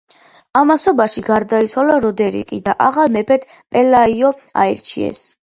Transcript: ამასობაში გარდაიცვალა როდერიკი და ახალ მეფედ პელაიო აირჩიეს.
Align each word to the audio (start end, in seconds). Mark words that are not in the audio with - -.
ამასობაში 0.61 1.23
გარდაიცვალა 1.27 1.99
როდერიკი 2.07 2.61
და 2.69 2.75
ახალ 2.89 3.15
მეფედ 3.19 3.47
პელაიო 3.77 4.33
აირჩიეს. 4.65 5.25